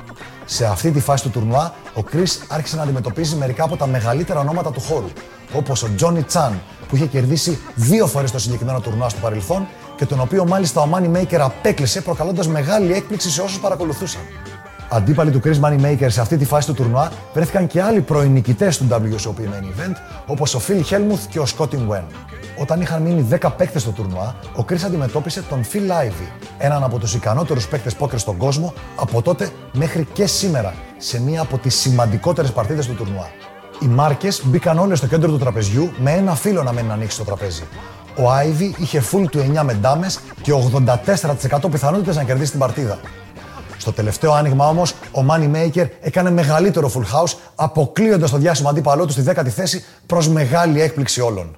Σε 0.45 0.65
αυτή 0.65 0.91
τη 0.91 0.99
φάση 0.99 1.23
του 1.23 1.29
τουρνουά, 1.29 1.73
ο 1.93 2.03
Κρι 2.03 2.23
άρχισε 2.47 2.75
να 2.75 2.83
αντιμετωπίζει 2.83 3.35
μερικά 3.35 3.63
από 3.63 3.77
τα 3.77 3.87
μεγαλύτερα 3.87 4.39
ονόματα 4.39 4.71
του 4.71 4.81
χώρου, 4.81 5.09
όπως 5.53 5.83
ο 5.83 5.89
Τζόνι 5.95 6.23
Τσάν, 6.23 6.61
που 6.91 6.97
είχε 6.97 7.05
κερδίσει 7.05 7.59
δύο 7.75 8.07
φορές 8.07 8.31
το 8.31 8.39
συγκεκριμένο 8.39 8.79
τουρνουά 8.79 9.09
στο 9.09 9.19
παρελθόν 9.19 9.67
και 9.95 10.05
τον 10.05 10.19
οποίο 10.19 10.45
μάλιστα 10.47 10.81
ο 10.81 10.89
Moneymaker 10.93 11.35
απέκλεισε 11.39 12.01
προκαλώντας 12.01 12.47
μεγάλη 12.47 12.93
έκπληξη 12.93 13.29
σε 13.29 13.41
όσους 13.41 13.59
παρακολουθούσαν. 13.59 14.21
Αντίπαλοι 14.89 15.31
του 15.31 15.41
Chris 15.43 15.59
Moneymaker 15.61 16.05
σε 16.07 16.21
αυτή 16.21 16.37
τη 16.37 16.45
φάση 16.45 16.67
του 16.67 16.73
τουρνουά 16.73 17.11
βρέθηκαν 17.33 17.67
και 17.67 17.81
άλλοι 17.81 18.01
πρώην 18.01 18.31
νικητές 18.31 18.77
του 18.77 18.87
WSOP 18.91 19.39
Main 19.39 19.63
Event, 19.63 19.95
όπως 20.25 20.55
ο 20.55 20.61
Phil 20.67 20.93
Helmuth 20.93 21.25
και 21.29 21.39
ο 21.39 21.45
Scotty 21.57 21.75
Wen. 21.89 22.03
Όταν 22.59 22.81
είχαν 22.81 23.01
μείνει 23.01 23.27
10 23.41 23.49
παίκτες 23.57 23.81
στο 23.81 23.91
τουρνουά, 23.91 24.35
ο 24.57 24.65
Chris 24.69 24.81
αντιμετώπισε 24.85 25.41
τον 25.41 25.61
Phil 25.73 26.07
Ivey, 26.07 26.45
έναν 26.57 26.83
από 26.83 26.97
τους 26.97 27.13
ικανότερους 27.13 27.67
παίκτες 27.67 27.95
πόκερ 27.95 28.19
στον 28.19 28.37
κόσμο 28.37 28.73
από 28.95 29.21
τότε 29.21 29.49
μέχρι 29.73 30.07
και 30.13 30.25
σήμερα, 30.25 30.73
σε 30.97 31.21
μία 31.21 31.41
από 31.41 31.57
τις 31.57 31.75
σημαντικότερες 31.75 32.51
παρτίδες 32.51 32.87
του 32.87 32.93
τουρνουά. 32.93 33.29
Οι 33.81 33.87
μάρκες 33.87 34.41
μπήκαν 34.45 34.79
όλε 34.79 34.95
στο 34.95 35.07
κέντρο 35.07 35.31
του 35.31 35.37
τραπεζιού 35.37 35.91
με 35.97 36.11
ένα 36.11 36.35
φίλο 36.35 36.63
να 36.63 36.71
μένει 36.71 36.87
να 36.87 36.93
ανοίξει 36.93 37.17
το 37.17 37.23
τραπέζι. 37.23 37.63
Ο 38.17 38.23
Ivy 38.41 38.79
είχε 38.79 39.03
full 39.11 39.25
του 39.31 39.39
9 39.39 39.61
με 39.63 39.73
ντάμες 39.73 40.19
και 40.41 40.51
84% 40.51 41.71
πιθανότητες 41.71 42.15
να 42.15 42.23
κερδίσει 42.23 42.51
την 42.51 42.59
παρτίδα. 42.59 42.99
Στο 43.77 43.91
τελευταίο 43.91 44.31
άνοιγμα 44.31 44.67
όμως, 44.67 44.91
ο 44.91 45.25
Moneymaker 45.29 45.87
έκανε 46.01 46.31
μεγαλύτερο 46.31 46.91
full 46.95 47.17
house, 47.17 47.37
αποκλείοντας 47.55 48.31
το 48.31 48.37
διάσημο 48.37 48.69
αντίπαλό 48.69 49.05
του 49.05 49.11
στη 49.11 49.23
10η 49.27 49.47
θέση 49.47 49.83
προς 50.05 50.27
μεγάλη 50.27 50.81
έκπληξη 50.81 51.21
όλων. 51.21 51.55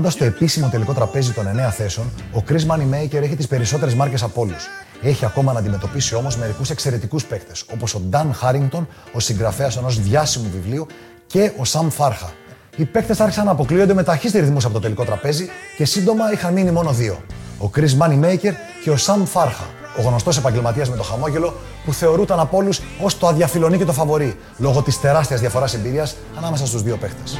Φτάνοντα 0.00 0.24
στο 0.24 0.34
επίσημο 0.34 0.68
τελικό 0.68 0.92
τραπέζι 0.92 1.32
των 1.32 1.46
9 1.46 1.70
θέσεων, 1.70 2.12
ο 2.32 2.42
Chris 2.48 2.66
Moneymaker 2.66 3.22
έχει 3.22 3.36
τις 3.36 3.46
περισσότερες 3.46 3.94
μάρκες 3.94 4.22
από 4.22 4.40
όλους. 4.40 4.66
Έχει 5.02 5.24
ακόμα 5.24 5.52
να 5.52 5.58
αντιμετωπίσει 5.58 6.14
όμως 6.14 6.36
μερικούς 6.36 6.70
εξαιρετικούς 6.70 7.24
παίκτες, 7.24 7.64
όπως 7.72 7.94
ο 7.94 8.00
Dan 8.10 8.26
Harrington, 8.42 8.86
ο 9.12 9.20
συγγραφέας 9.20 9.76
ενός 9.76 10.00
διάσημου 10.00 10.50
βιβλίου, 10.52 10.86
και 11.26 11.52
ο 11.56 11.62
Sam 11.72 11.86
Farha. 11.98 12.28
Οι 12.76 12.84
παίκτες 12.84 13.20
άρχισαν 13.20 13.44
να 13.44 13.50
αποκλείονται 13.50 13.94
με 13.94 14.02
ταχύς 14.02 14.32
ρυθμούς 14.32 14.64
από 14.64 14.74
το 14.74 14.80
τελικό 14.80 15.04
τραπέζι 15.04 15.48
και 15.76 15.84
σύντομα 15.84 16.32
είχαν 16.32 16.52
μείνει 16.52 16.70
μόνο 16.70 16.90
δύο. 16.90 17.18
Ο 17.58 17.70
Chris 17.76 17.98
Moneymaker 17.98 18.52
και 18.84 18.90
ο 18.90 18.96
Sam 19.06 19.22
Farha, 19.32 19.66
ο 19.98 20.02
γνωστός 20.02 20.36
επαγγελματίας 20.36 20.90
με 20.90 20.96
το 20.96 21.02
χαμόγελο 21.02 21.54
που 21.84 21.92
θεωρούταν 21.92 22.40
από 22.40 22.56
όλους 22.56 22.80
ως 23.00 23.18
το 23.18 23.26
αδιαφιλονί 23.26 23.78
και 23.78 23.84
το 23.84 23.92
φαβορή, 23.92 24.36
λόγω 24.56 24.82
της 24.82 25.00
τεράστιας 25.00 25.40
διαφοράς 25.40 25.74
εμπειρίας 25.74 26.16
ανάμεσα 26.36 26.66
στους 26.66 26.82
δύο 26.82 26.96
παίκτες. 26.96 27.38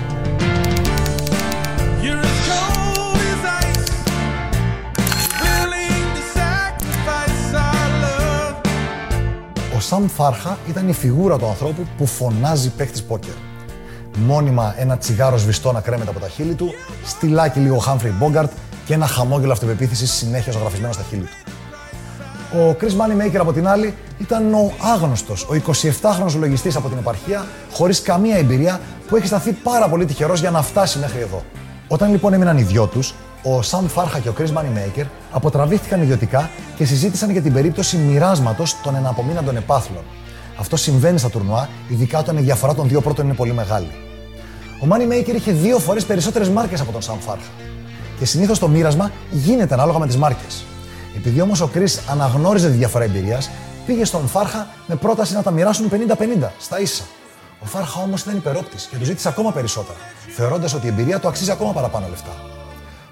Σαμ 9.91 10.07
Φάρχα 10.07 10.59
ήταν 10.69 10.89
η 10.89 10.93
φιγούρα 10.93 11.39
του 11.39 11.47
ανθρώπου 11.47 11.87
που 11.97 12.07
φωνάζει 12.07 12.71
παίχτης 12.71 13.03
πόκερ. 13.03 13.33
Μόνιμα 14.17 14.75
ένα 14.79 14.99
τσιγάρο 14.99 15.37
σβηστό 15.37 15.73
να 15.73 15.81
κρέμεται 15.81 16.11
από 16.11 16.21
τα 16.21 16.29
χείλη 16.29 16.55
του, 16.55 16.71
στυλάκι 17.05 17.59
λίγο 17.59 17.79
Χάμφρι 17.79 18.11
Μπόγκαρτ 18.11 18.51
και 18.87 18.95
ένα 18.95 19.07
χαμόγελο 19.07 19.53
αυτοπεποίθησης 19.53 20.13
συνέχεια 20.13 20.53
ζωγραφισμένο 20.53 20.93
στα 20.93 21.03
χείλη 21.09 21.23
του. 21.23 21.53
Ο 22.59 22.77
Chris 22.81 22.87
Moneymaker 22.87 23.39
από 23.39 23.53
την 23.53 23.69
άλλη 23.69 23.95
ήταν 24.19 24.55
ο 24.55 24.73
άγνωστος, 24.95 25.45
ο 25.45 25.55
27χρονο 25.67 26.35
λογιστής 26.39 26.77
από 26.77 26.89
την 26.89 26.99
επαρχία, 26.99 27.47
χωρίς 27.73 28.03
καμία 28.03 28.37
εμπειρία, 28.37 28.81
που 29.09 29.17
έχει 29.17 29.27
σταθεί 29.27 29.53
πάρα 29.53 29.89
πολύ 29.89 30.05
τυχερός 30.05 30.41
για 30.41 30.51
να 30.51 30.63
φτάσει 30.63 30.99
μέχρι 30.99 31.21
εδώ. 31.21 31.43
Όταν 31.89 32.11
λοιπόν 32.11 32.33
έμειναν 32.33 32.59
οι 32.59 32.63
δυο 32.63 32.87
τους, 32.87 33.15
ο 33.43 33.63
Σαμ 33.63 33.87
Φάρχα 33.87 34.19
και 34.19 34.29
ο 34.29 34.35
Chris 34.39 34.49
Moneymaker 34.49 35.05
αποτραβήθηκαν 35.31 36.03
ιδιωτικά 36.03 36.51
και 36.77 36.85
συζήτησαν 36.85 37.31
για 37.31 37.43
την 37.43 37.53
περίπτωση 37.53 37.97
μοιράσματος 37.97 38.77
των 38.83 38.95
εναπομείναντων 38.95 39.57
επάθλων. 39.57 40.03
Αυτό 40.59 40.77
συμβαίνει 40.77 41.19
στα 41.19 41.31
τουρνουά, 41.31 41.69
ειδικά 41.89 42.19
όταν 42.19 42.37
η 42.37 42.41
διαφορά 42.41 42.75
των 42.75 42.89
δύο 42.89 43.01
πρώτων 43.01 43.25
είναι 43.25 43.35
πολύ 43.35 43.53
μεγάλη. 43.53 43.91
Ο 44.83 44.87
Moneymaker 44.91 45.35
είχε 45.35 45.53
δύο 45.53 45.79
φορές 45.79 46.05
περισσότερες 46.05 46.49
μάρκες 46.49 46.81
από 46.81 46.93
τον 46.93 47.03
Σαμ 47.03 47.19
Φάρχα. 47.19 47.51
Και 48.19 48.25
συνήθως 48.25 48.59
το 48.59 48.69
μοίρασμα 48.69 49.11
γίνεται 49.31 49.75
ανάλογα 49.75 49.99
με 49.99 50.07
τις 50.07 50.17
μάρκες. 50.17 50.65
Επειδή 51.17 51.41
όμως 51.41 51.61
ο 51.61 51.67
Κρις 51.67 52.01
αναγνώριζε 52.09 52.71
τη 52.71 52.77
διαφορά 52.77 53.05
εμπειρίας, 53.05 53.51
πήγε 53.87 54.05
στον 54.05 54.27
Φάρχα 54.27 54.67
με 54.87 54.97
πρόταση 54.97 55.35
να 55.35 55.43
τα 55.43 55.51
μοιράσουν 55.51 55.89
50-50 55.89 56.53
στα 56.59 56.81
ίσα. 56.81 57.03
Ο 57.61 57.67
Φάρχα 57.67 58.01
όμως 58.01 58.23
ήταν 58.23 58.37
υπερόπτης 58.37 58.89
και 58.91 58.97
του 58.97 59.05
ζήτησε 59.05 59.29
ακόμα 59.29 59.53
περισσότερα, 59.53 59.99
θεωρώντας 60.37 60.75
ότι 60.75 60.87
η 60.87 60.89
εμπειρία 60.89 61.19
του 61.19 61.29
αξίζει 61.29 61.51
ακόμα 61.51 61.73
παραπάνω 61.73 62.07
λεφτά. 62.11 62.33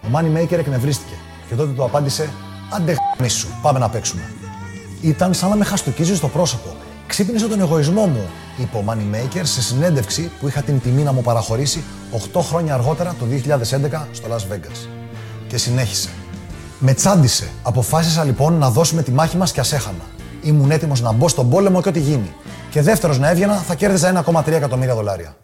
Ο 0.05 0.09
Moneymaker 0.13 0.59
εκνευρίστηκε 0.59 1.15
και 1.49 1.55
τότε 1.55 1.73
του 1.73 1.85
απάντησε: 1.85 2.31
Άντε 2.71 2.97
σου, 3.29 3.49
πάμε 3.63 3.79
να 3.79 3.89
παίξουμε. 3.89 4.23
Ήταν 5.01 5.35
σαν 5.35 5.49
να 5.49 5.57
με 5.57 5.65
χαστοκίζει 5.65 6.17
στο 6.17 6.29
πρόσωπο. 6.29 6.77
Ξύπνησε 7.07 7.49
τον 7.49 7.61
εγωισμό 7.61 8.07
μου, 8.07 8.27
είπε 8.59 8.77
ο 8.77 8.85
Moneymaker 8.87 9.41
σε 9.43 9.63
συνέντευξη 9.63 10.31
που 10.41 10.49
είχα 10.49 10.63
την 10.63 10.81
τιμή 10.81 11.03
να 11.03 11.13
μου 11.13 11.23
παραχωρήσει 11.23 11.85
8 12.33 12.41
χρόνια 12.41 12.75
αργότερα, 12.75 13.15
το 13.19 13.27
2011, 13.27 14.07
στο 14.13 14.29
Las 14.31 14.55
Vegas. 14.55 14.89
Και 15.49 15.57
συνέχισε. 15.57 16.09
Με 16.79 16.95
τσάντισε. 16.95 17.49
Αποφάσισα 17.63 18.25
λοιπόν 18.25 18.55
να 18.55 18.71
δώσουμε 18.71 19.03
τη 19.03 19.11
μάχη 19.11 19.37
μας 19.37 19.53
και 19.53 19.61
ασέχανα. 19.61 20.05
Ήμουν 20.43 20.71
έτοιμος 20.71 21.01
να 21.01 21.13
μπω 21.13 21.29
στον 21.29 21.51
πόλεμο 21.51 21.83
και 21.83 21.89
ό,τι 21.89 22.01
γίνει. 22.01 22.35
Και 22.71 22.83
δεύτερος 22.83 23.19
να 23.19 23.31
έβγαινα 23.31 23.55
θα 23.55 23.75
κέρδιζα 23.75 24.25
1,3 24.25 24.47
εκατομμύρια 24.47 24.95
δολάρια. 24.95 25.37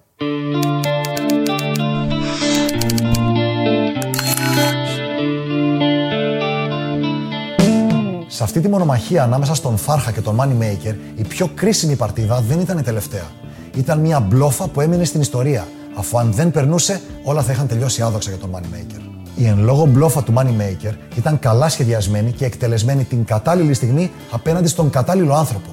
Σε 8.37 8.43
αυτή 8.43 8.61
τη 8.61 8.69
μονομαχία 8.69 9.23
ανάμεσα 9.23 9.55
στον 9.55 9.77
Φάρχα 9.77 10.11
και 10.11 10.21
τον 10.21 10.41
Moneymaker, 10.41 10.95
η 11.15 11.23
πιο 11.23 11.51
κρίσιμη 11.55 11.97
παρτίδα 11.97 12.41
δεν 12.41 12.61
ήταν 12.61 12.79
η 12.79 12.83
τελευταία. 12.83 13.31
Ήταν 13.75 13.99
μια 13.99 14.21
μπλόφα 14.21 14.69
που 14.69 14.81
έμεινε 14.81 15.05
στην 15.05 15.21
ιστορία, 15.21 15.67
αφού 15.95 16.19
αν 16.19 16.33
δεν 16.33 16.51
περνούσε, 16.51 17.01
όλα 17.25 17.43
θα 17.43 17.53
είχαν 17.53 17.67
τελειώσει 17.67 18.03
άδοξα 18.03 18.31
για 18.31 18.39
τον 18.39 18.51
Moneymaker. 18.55 19.01
Η 19.37 19.47
εν 19.47 19.59
λόγω 19.59 19.87
μπλόφα 19.87 20.23
του 20.23 20.35
Moneymaker 20.37 20.93
ήταν 21.17 21.39
καλά 21.39 21.69
σχεδιασμένη 21.69 22.33
και 22.33 22.45
εκτελεσμένη 22.45 23.05
την 23.05 23.25
κατάλληλη 23.25 23.75
στιγμή 23.75 24.11
απέναντι 24.31 24.69
στον 24.69 24.91
κατάλληλο 24.91 25.35
άνθρωπο. 25.35 25.69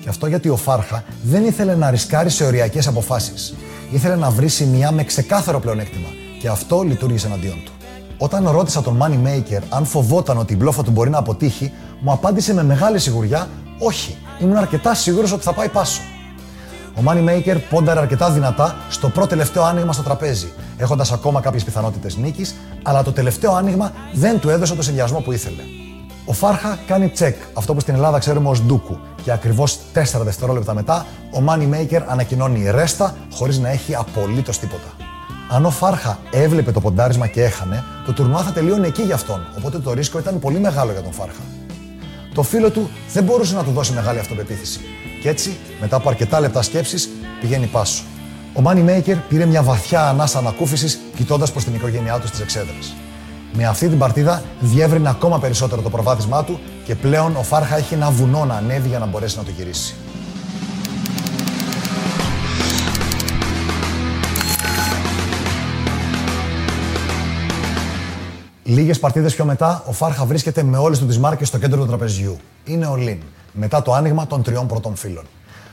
Και 0.00 0.08
αυτό 0.08 0.26
γιατί 0.26 0.48
ο 0.48 0.56
Φάρχα 0.56 1.04
δεν 1.22 1.44
ήθελε 1.44 1.74
να 1.74 1.90
ρισκάρει 1.90 2.30
σε 2.30 2.44
οριακές 2.44 2.86
αποφάσεις. 2.86 3.54
Ήθελε 3.90 4.16
να 4.16 4.30
βρει 4.30 4.48
σημεία 4.48 4.90
με 4.90 5.04
ξεκάθαρο 5.04 5.60
πλεονέκτημα. 5.60 6.08
Και 6.40 6.48
αυτό 6.48 6.82
λειτουργήσε 6.82 7.26
εναντίον 7.26 7.62
του. 7.64 7.72
Όταν 8.18 8.48
ρώτησα 8.48 8.82
τον 8.82 9.02
Moneymaker 9.02 9.62
αν 9.68 9.84
φοβόταν 9.84 10.38
ότι 10.38 10.52
η 10.52 10.56
μπλόφα 10.58 10.82
του 10.82 10.90
μπορεί 10.90 11.10
να 11.10 11.18
αποτύχει, 11.18 11.72
μου 12.04 12.12
απάντησε 12.12 12.54
με 12.54 12.62
μεγάλη 12.64 12.98
σιγουριά: 12.98 13.48
Όχι, 13.78 14.16
ήμουν 14.40 14.56
αρκετά 14.56 14.94
σίγουρος 14.94 15.32
ότι 15.32 15.42
θα 15.42 15.52
πάει 15.52 15.68
πάσο. 15.68 16.00
Ο 16.96 17.00
Moneymaker 17.06 17.56
πόνταρε 17.70 18.00
αρκετά 18.00 18.30
δυνατά 18.30 18.76
στο 18.90 19.08
πρώτο 19.08 19.28
τελευταίο 19.28 19.62
άνοιγμα 19.62 19.92
στο 19.92 20.02
τραπέζι, 20.02 20.52
έχοντας 20.76 21.12
ακόμα 21.12 21.40
κάποιες 21.40 21.64
πιθανότητες 21.64 22.16
νίκης, 22.16 22.54
αλλά 22.82 23.02
το 23.02 23.12
τελευταίο 23.12 23.52
άνοιγμα 23.52 23.92
δεν 24.12 24.40
του 24.40 24.48
έδωσε 24.48 24.74
το 24.74 24.82
συνδυασμό 24.82 25.20
που 25.20 25.32
ήθελε. 25.32 25.62
Ο 26.24 26.32
Φάρχα 26.32 26.78
κάνει 26.86 27.08
τσεκ, 27.08 27.36
αυτό 27.54 27.74
που 27.74 27.80
στην 27.80 27.94
Ελλάδα 27.94 28.18
ξέρουμε 28.18 28.48
ως 28.48 28.62
ντούκου, 28.62 28.98
και 29.22 29.32
ακριβώς 29.32 29.78
4 29.94 30.02
δευτερόλεπτα 30.22 30.74
μετά 30.74 31.06
ο 31.30 31.42
Moneymaker 31.48 32.02
ανακοινώνει 32.06 32.70
ρέστα 32.70 33.14
χωρίς 33.32 33.58
να 33.58 33.68
έχει 33.68 33.94
απολύτως 33.94 34.58
τίποτα. 34.58 34.88
Αν 35.50 35.64
ο 35.64 35.70
Φάρχα 35.70 36.18
έβλεπε 36.30 36.72
το 36.72 36.80
ποντάρισμα 36.80 37.26
και 37.26 37.44
έχανε, 37.44 37.84
το 38.06 38.12
τουρνουά 38.12 38.42
θα 38.42 38.52
τελείωνε 38.52 38.86
εκεί 38.86 39.02
για 39.02 39.14
αυτόν, 39.14 39.46
οπότε 39.58 39.78
το 39.78 39.92
ρίσκο 39.92 40.18
ήταν 40.18 40.38
πολύ 40.38 40.58
μεγάλο 40.58 40.92
για 40.92 41.02
τον 41.02 41.12
Φάρχα. 41.12 41.63
Το 42.34 42.42
φίλο 42.42 42.70
του 42.70 42.90
δεν 43.12 43.24
μπορούσε 43.24 43.54
να 43.54 43.64
του 43.64 43.70
δώσει 43.70 43.92
μεγάλη 43.92 44.18
αυτοπεποίθηση. 44.18 44.80
Και 45.22 45.28
έτσι, 45.28 45.56
μετά 45.80 45.96
από 45.96 46.08
αρκετά 46.08 46.40
λεπτά 46.40 46.62
σκέψης, 46.62 47.08
πηγαίνει 47.40 47.66
πάσο. 47.66 48.02
Ο 48.54 48.62
Moneymaker 48.64 49.16
πήρε 49.28 49.46
μια 49.46 49.62
βαθιά 49.62 50.08
ανάσα 50.08 50.38
ανακούφισης 50.38 51.00
κοιτώντας 51.16 51.52
προς 51.52 51.64
την 51.64 51.74
οικογένειά 51.74 52.18
του 52.18 52.26
στις 52.26 52.40
εξέδρες. 52.40 52.94
Με 53.52 53.66
αυτή 53.66 53.88
την 53.88 53.98
παρτίδα 53.98 54.42
διεύρυνε 54.60 55.08
ακόμα 55.08 55.38
περισσότερο 55.38 55.82
το 55.82 55.90
προβάδισμά 55.90 56.44
του 56.44 56.60
και 56.84 56.94
πλέον 56.94 57.36
ο 57.36 57.42
Φάρχα 57.42 57.76
έχει 57.76 57.94
ένα 57.94 58.10
βουνό 58.10 58.44
να 58.44 58.54
ανέβει 58.54 58.88
για 58.88 58.98
να 58.98 59.06
μπορέσει 59.06 59.36
να 59.36 59.42
το 59.42 59.50
γυρίσει. 59.56 59.94
Λίγες 68.74 68.98
παρτίδες 68.98 69.34
πιο 69.34 69.44
μετά, 69.44 69.82
ο 69.86 69.92
Φάρχα 69.92 70.24
βρίσκεται 70.24 70.62
με 70.62 70.78
όλες 70.78 70.98
του 70.98 71.06
τις 71.06 71.18
μάρκες 71.18 71.48
στο 71.48 71.58
κέντρο 71.58 71.80
του 71.80 71.86
τραπεζιού. 71.86 72.38
Είναι 72.64 72.86
ο 72.86 72.96
Λίν, 72.96 73.18
μετά 73.52 73.82
το 73.82 73.92
άνοιγμα 73.92 74.26
των 74.26 74.42
τριών 74.42 74.66
πρώτων 74.66 74.96
φύλων. 74.96 75.24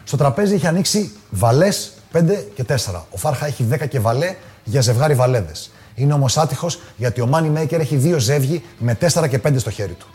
Στο 0.04 0.18
τραπέζι 0.18 0.54
έχει 0.54 0.68
ανοίξει 0.68 1.12
βαλές 1.30 1.92
5 2.14 2.20
και 2.54 2.64
4. 2.68 2.76
Ο 3.12 3.18
Φάρχα 3.18 3.46
έχει 3.46 3.68
10 3.72 3.88
και 3.88 4.00
βαλέ 4.00 4.36
για 4.64 4.82
ζευγάρι 4.82 5.14
βαλέδες. 5.14 5.72
Είναι 5.96 6.14
όμως 6.14 6.38
άτυχος 6.38 6.80
γιατί 6.98 7.22
ο 7.22 7.30
Moneymaker 7.34 7.80
έχει 7.80 7.96
δύο 7.96 8.20
ζεύγοι 8.20 8.64
με 8.78 8.98
4 9.02 9.28
και 9.30 9.40
5 9.44 9.60
στο 9.60 9.70
χέρι 9.70 9.94
του. 9.94 10.08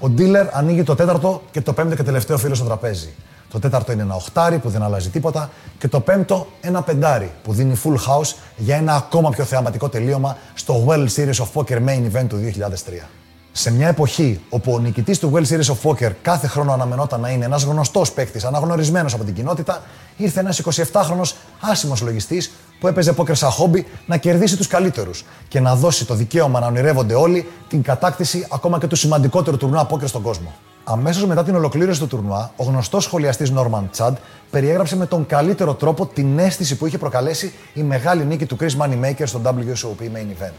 Ο 0.00 0.12
dealer 0.18 0.46
ανοίγει 0.52 0.82
το 0.82 0.94
τέταρτο 0.94 1.42
και 1.50 1.60
το 1.60 1.72
πέμπτο 1.72 1.94
και 1.94 2.02
τελευταίο 2.02 2.38
φύλλο 2.38 2.54
στο 2.54 2.64
τραπέζι. 2.64 3.14
Το 3.54 3.60
τέταρτο 3.60 3.92
είναι 3.92 4.02
ένα 4.02 4.14
οχτάρι 4.14 4.58
που 4.58 4.68
δεν 4.68 4.82
αλλάζει 4.82 5.08
τίποτα 5.08 5.50
και 5.78 5.88
το 5.88 6.00
πέμπτο 6.00 6.46
ένα 6.60 6.82
πεντάρι 6.82 7.30
που 7.42 7.52
δίνει 7.52 7.80
full 7.84 7.94
house 7.94 8.34
για 8.56 8.76
ένα 8.76 8.94
ακόμα 8.94 9.30
πιο 9.30 9.44
θεαματικό 9.44 9.88
τελείωμα 9.88 10.36
στο 10.54 10.84
World 10.88 11.08
Series 11.16 11.34
of 11.34 11.46
Poker 11.54 11.76
Main 11.76 12.10
Event 12.12 12.26
του 12.28 12.36
2003. 12.58 13.06
Σε 13.52 13.72
μια 13.72 13.88
εποχή 13.88 14.40
όπου 14.48 14.72
ο 14.72 14.78
νικητής 14.78 15.18
του 15.18 15.32
World 15.34 15.46
Series 15.46 15.74
of 15.74 15.90
Poker 15.90 16.10
κάθε 16.22 16.46
χρόνο 16.46 16.72
αναμενόταν 16.72 17.20
να 17.20 17.28
είναι 17.28 17.44
ένας 17.44 17.62
γνωστός 17.62 18.12
παίκτης, 18.12 18.44
αναγνωρισμένος 18.44 19.14
από 19.14 19.24
την 19.24 19.34
κοινότητα, 19.34 19.82
ήρθε 20.16 20.40
ένας 20.40 20.62
27χρονο 20.64 21.32
άσημος 21.60 22.00
λογιστής 22.00 22.50
που 22.80 22.88
έπαιζε 22.88 23.12
πόκερ 23.12 23.36
σαν 23.36 23.50
χόμπι 23.50 23.86
να 24.06 24.16
κερδίσει 24.16 24.56
τους 24.56 24.66
καλύτερους 24.66 25.24
και 25.48 25.60
να 25.60 25.74
δώσει 25.74 26.06
το 26.06 26.14
δικαίωμα 26.14 26.60
να 26.60 26.66
ονειρεύονται 26.66 27.14
όλοι 27.14 27.48
την 27.68 27.82
κατάκτηση 27.82 28.46
ακόμα 28.50 28.78
και 28.78 28.86
του 28.86 28.96
σημαντικότερου 28.96 29.56
τουρνουά 29.56 29.84
πόκερ 29.84 30.08
στον 30.08 30.22
κόσμο. 30.22 30.52
Αμέσως 30.84 31.26
μετά 31.26 31.44
την 31.44 31.54
ολοκλήρωση 31.54 32.00
του 32.00 32.06
τουρνουά, 32.06 32.52
ο 32.56 32.64
γνωστός 32.64 33.04
σχολιαστής 33.04 33.50
Νόρμαν 33.50 33.88
Τσάντ 33.90 34.16
περιέγραψε 34.50 34.96
με 34.96 35.06
τον 35.06 35.26
καλύτερο 35.26 35.74
τρόπο 35.74 36.06
την 36.06 36.38
αίσθηση 36.38 36.76
που 36.76 36.86
είχε 36.86 36.98
προκαλέσει 36.98 37.52
η 37.74 37.82
μεγάλη 37.82 38.24
νίκη 38.24 38.46
του 38.46 38.56
Chris 38.60 38.70
Moneymaker 38.78 39.22
στο 39.24 39.40
WSOP 39.44 40.02
Main 40.02 40.42
Event. 40.42 40.54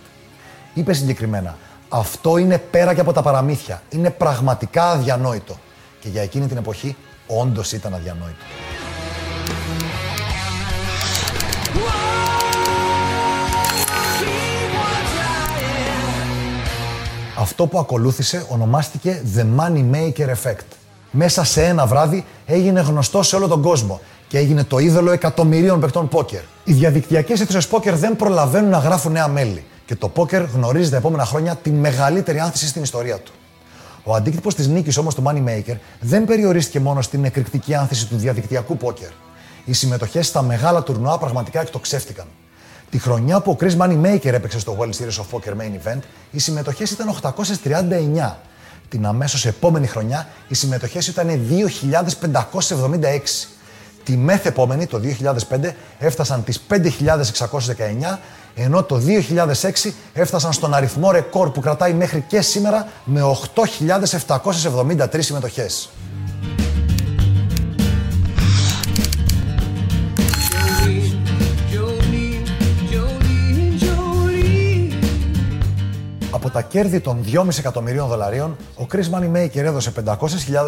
Είπε 0.74 0.94
συγκεκριμένα: 0.94 1.58
Αυτό 1.90 2.38
είναι 2.38 2.58
πέρα 2.58 2.94
και 2.94 3.02
από 3.02 3.14
τα 3.14 3.22
παραμύθια. 3.22 3.82
Είναι 3.90 4.10
πραγματικά 4.10 4.90
αδιανόητο. 4.90 5.58
Και 6.00 6.10
για 6.10 6.22
εκείνη 6.22 6.48
την 6.48 6.58
εποχή, 6.58 6.96
όντως 7.28 7.72
ήταν 7.72 7.94
αδιανόητο. 7.94 8.44
Αυτό 17.46 17.68
που 17.68 17.80
ακολούθησε 17.80 18.46
ονομάστηκε 18.50 19.22
The 19.36 19.46
Money 19.60 19.84
Maker 19.96 20.28
Effect. 20.28 20.66
Μέσα 21.12 21.44
σε 21.44 21.64
ένα 21.64 21.86
βράδυ 21.86 22.26
έγινε 22.46 22.82
γνωστό 22.82 23.24
σε 23.24 23.36
όλο 23.36 23.48
τον 23.48 23.62
κόσμο 23.62 24.00
και 24.28 24.38
έγινε 24.38 24.64
το 24.64 24.78
είδωλο 24.78 25.12
εκατομμυρίων 25.12 25.80
παιχτών 25.80 26.08
πόκερ. 26.08 26.42
Οι 26.64 26.74
διαδικτυακές 26.74 27.42
αίθουσες 27.42 27.68
πόκερ 27.68 27.96
δεν 27.96 28.16
προλαβαίνουν 28.16 28.70
να 28.70 28.78
γράφουν 28.78 29.12
νέα 29.12 29.28
μέλη 29.28 29.64
και 29.86 29.96
το 29.96 30.08
πόκερ 30.08 30.44
γνωρίζει 30.44 30.90
τα 30.90 30.98
επόμενα 30.98 31.26
χρόνια 31.26 31.56
τη 31.56 31.70
μεγαλύτερη 31.70 32.40
άνθηση 32.40 32.68
στην 32.68 32.84
ιστορία 32.84 33.20
του. 33.20 33.32
Ο 34.04 34.16
αντίκτυπος 34.16 34.56
της 34.56 34.68
νίκης 34.68 34.98
όμως 34.98 35.16
του 35.16 35.24
Money 35.26 35.44
Maker 35.50 35.76
δεν 36.00 36.26
περιορίστηκε 36.26 36.80
μόνο 36.80 37.02
στην 37.02 37.26
εκρηκτική 37.26 37.76
άνθηση 37.76 38.08
του 38.08 38.18
διαδικτυακού 38.18 38.78
πόκερ. 38.78 39.10
Οι 39.66 39.74
συμμετοχές 39.74 40.28
στα 40.28 40.42
μεγάλα 40.42 40.84
τουρνουά 40.84 41.18
πραγματικά 41.18 41.62
εκτοξεύτηκαν. 41.62 42.26
Τη 42.96 43.02
χρονιά 43.02 43.42
που 43.42 43.52
ο 43.52 43.58
Chris 43.60 43.78
Moneymaker 43.78 44.26
έπαιξε 44.26 44.60
στο 44.60 44.78
World 44.80 44.94
Series 44.94 45.22
of 45.22 45.26
Poker 45.32 45.52
Main 45.52 45.74
Event, 45.84 46.00
οι 46.32 46.40
συμμετοχές 46.40 46.92
ήταν 46.92 47.10
839. 47.10 48.40
Την 48.90 49.06
αμέσως 49.06 49.46
επόμενη 49.46 49.88
χρονιά, 49.88 50.28
οι 50.48 50.56
συμμετοχές 50.56 51.08
ήταν 51.08 51.28
2.576. 51.28 53.48
Τη 54.04 54.18
μεθ 54.18 54.46
επόμενη, 54.46 54.86
το 54.86 55.00
2005, 55.00 55.76
έφτασαν 56.00 56.44
τις 56.44 56.62
5.619, 56.70 58.20
ενώ 58.56 58.84
το 58.84 58.96
2006 58.96 59.94
έφτασαν 60.14 60.54
στον 60.54 60.74
αριθμό 60.74 61.12
ρεκόρ 61.12 61.52
που 61.52 61.60
κρατάει 61.60 61.94
μέχρι 61.94 62.26
και 62.28 62.42
σήμερα 62.42 62.88
με 63.04 63.22
8.773 63.56 65.20
συμμετοχές. 65.20 65.90
Τα 76.56 76.62
κέρδη 76.62 77.00
των 77.00 77.24
2,5 77.26 77.58
εκατομμυρίων 77.58 78.08
δολαρίων, 78.08 78.58
ο 78.76 78.86
Chris 78.92 79.10
Moneymaker 79.12 79.56
έδωσε 79.56 79.92
500.000 80.06 80.16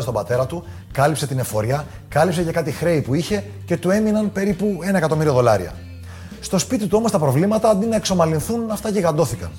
στον 0.01 0.13
πατέρα 0.13 0.46
του, 0.46 0.63
κάλυψε 0.91 1.27
την 1.27 1.39
εφορία, 1.39 1.86
κάλυψε 2.10 2.41
για 2.41 2.51
κάτι 2.51 2.72
χρέη 2.72 3.01
που 3.01 3.13
είχε 3.13 3.44
και 3.65 3.77
του 3.77 3.89
έμειναν 3.89 4.32
περίπου 4.32 4.79
1 4.91 4.94
εκατομμύριο 4.94 5.34
δολάρια. 5.34 5.74
Στο 6.39 6.58
σπίτι 6.58 6.88
του 6.88 6.98
όμως 7.00 7.12
τα 7.12 7.20
προβλήματα 7.20 7.70
αντί 7.70 7.86
να 7.86 7.96
εξομαλυνθούν, 7.96 8.72
αυτά 8.72 8.89
γιγαντώθηκαν. 8.89 9.51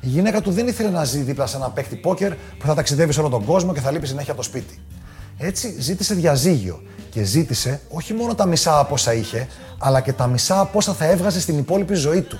Η 0.00 0.06
γυναίκα 0.06 0.40
του 0.40 0.50
δεν 0.50 0.66
ήθελε 0.66 0.90
να 0.90 1.04
ζει 1.04 1.20
δίπλα 1.20 1.46
σε 1.46 1.56
ένα 1.56 1.70
παίκτη 1.70 1.96
πόκερ 1.96 2.32
που 2.34 2.66
θα 2.66 2.74
ταξιδεύει 2.74 3.12
σε 3.12 3.20
όλο 3.20 3.28
τον 3.28 3.44
κόσμο 3.44 3.72
και 3.72 3.80
θα 3.80 3.90
λείπει 3.90 4.06
συνέχεια 4.06 4.32
από 4.32 4.40
το 4.40 4.46
σπίτι. 4.48 4.80
Έτσι 5.38 5.76
ζήτησε 5.78 6.14
διαζύγιο 6.14 6.82
και 7.10 7.22
ζήτησε 7.22 7.80
όχι 7.88 8.14
μόνο 8.14 8.34
τα 8.34 8.46
μισά 8.46 8.78
από 8.78 8.94
όσα 8.94 9.14
είχε, 9.14 9.48
αλλά 9.78 10.00
και 10.00 10.12
τα 10.12 10.26
μισά 10.26 10.60
από 10.60 10.78
όσα 10.78 10.92
θα 10.92 11.04
έβγαζε 11.04 11.40
στην 11.40 11.58
υπόλοιπη 11.58 11.94
ζωή 11.94 12.20
του. 12.20 12.38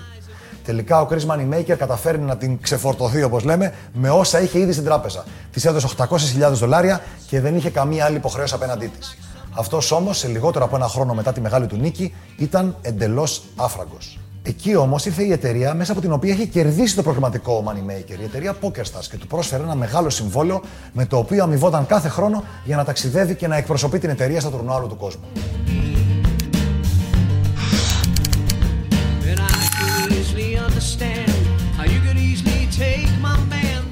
Τελικά 0.70 1.00
ο 1.00 1.08
Chris 1.10 1.26
Moneymaker 1.26 1.76
καταφέρνει 1.78 2.24
να 2.24 2.36
την 2.36 2.60
ξεφορτωθεί, 2.60 3.22
όπως 3.22 3.44
λέμε, 3.44 3.72
με 3.92 4.10
όσα 4.10 4.40
είχε 4.40 4.58
ήδη 4.58 4.72
στην 4.72 4.84
τράπεζα. 4.84 5.24
Της 5.52 5.64
έδωσε 5.64 5.88
800.000 5.96 6.52
δολάρια 6.52 7.00
και 7.26 7.40
δεν 7.40 7.56
είχε 7.56 7.70
καμία 7.70 8.04
άλλη 8.04 8.16
υποχρέωση 8.16 8.54
απέναντί 8.54 8.90
της. 8.98 9.18
Αυτός 9.58 9.92
όμως, 9.92 10.18
σε 10.18 10.28
λιγότερο 10.28 10.64
από 10.64 10.76
ένα 10.76 10.88
χρόνο 10.88 11.14
μετά 11.14 11.32
τη 11.32 11.40
μεγάλη 11.40 11.66
του 11.66 11.76
νίκη, 11.76 12.14
ήταν 12.36 12.76
εντελώς 12.82 13.42
άφραγκος. 13.56 14.18
Εκεί 14.42 14.76
όμως 14.76 15.06
ήρθε 15.06 15.22
η 15.22 15.32
εταιρεία 15.32 15.74
μέσα 15.74 15.92
από 15.92 16.00
την 16.00 16.12
οποία 16.12 16.32
είχε 16.32 16.44
κερδίσει 16.44 16.94
το 16.94 17.02
προγραμματικό 17.02 17.64
Moneymaker, 17.66 18.18
η 18.20 18.24
εταιρεία 18.24 18.56
PokerStars, 18.60 19.06
και 19.10 19.16
του 19.16 19.26
πρόσφερε 19.26 19.62
ένα 19.62 19.74
μεγάλο 19.74 20.10
συμβόλαιο 20.10 20.60
με 20.92 21.06
το 21.06 21.16
οποίο 21.16 21.42
αμοιβόταν 21.42 21.86
κάθε 21.86 22.08
χρόνο 22.08 22.44
για 22.64 22.76
να 22.76 22.84
ταξιδεύει 22.84 23.34
και 23.34 23.46
να 23.46 23.56
εκπροσωπεί 23.56 23.98
την 23.98 24.10
εταιρεία 24.10 24.40
στα 24.40 24.50
τουρνουά 24.50 24.80
του 24.80 24.96
κόσμου. 24.96 25.24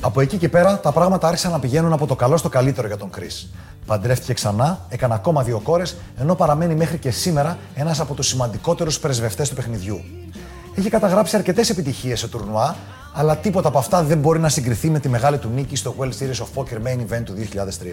Από 0.00 0.21
εκεί 0.21 0.37
και 0.37 0.49
πέρα 0.49 0.81
τα 0.81 0.93
πράγματα 0.93 1.28
άρχισαν 1.28 1.50
να 1.50 1.59
πηγαίνουν 1.59 1.93
από 1.93 2.07
το 2.07 2.17
καλό 2.17 2.37
στο 2.37 2.49
καλύτερο 2.49 2.87
για 2.87 2.97
τον 2.97 3.11
Κρι. 3.11 3.26
Παντρεύτηκε 3.87 4.33
ξανά, 4.33 4.87
έκανε 4.88 5.14
ακόμα 5.14 5.43
δύο 5.43 5.61
κόρες, 5.61 5.97
ενώ 6.19 6.35
παραμένει 6.35 6.75
μέχρι 6.75 6.99
και 6.99 7.11
σήμερα 7.11 7.59
ένας 7.75 8.00
από 8.00 8.14
τους 8.14 8.26
σημαντικότερους 8.26 8.99
πρεσβευτές 8.99 9.49
του 9.49 9.55
παιχνιδιού. 9.55 10.00
Έχει 10.75 10.88
καταγράψει 10.88 11.37
αρκετές 11.37 11.71
επιτυχίες 11.71 12.19
σε 12.19 12.28
τουρνουά, 12.28 12.76
αλλά 13.14 13.37
τίποτα 13.37 13.69
από 13.69 13.78
αυτά 13.78 14.02
δεν 14.02 14.19
μπορεί 14.19 14.38
να 14.38 14.49
συγκριθεί 14.49 14.90
με 14.90 15.00
τη 15.00 15.09
μεγάλη 15.09 15.38
του 15.38 15.49
νίκη 15.55 15.76
στο 15.76 15.95
World 15.99 16.12
Series 16.12 16.45
of 16.45 16.62
Poker 16.62 16.76
Main 16.76 16.99
Event 16.99 17.23
του 17.25 17.35